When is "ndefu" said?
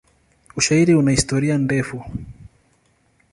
1.67-2.01